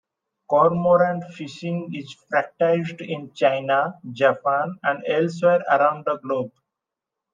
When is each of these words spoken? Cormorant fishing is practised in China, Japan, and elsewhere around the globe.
Cormorant 0.49 1.25
fishing 1.25 1.93
is 1.93 2.15
practised 2.31 3.01
in 3.01 3.33
China, 3.35 3.99
Japan, 4.11 4.79
and 4.81 5.03
elsewhere 5.07 5.63
around 5.69 6.05
the 6.05 6.17
globe. 6.17 6.53